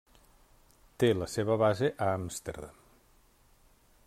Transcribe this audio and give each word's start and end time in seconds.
Té 1.03 1.11
la 1.19 1.27
seva 1.35 1.59
base 1.65 1.93
a 2.07 2.09
Amsterdam. 2.17 2.85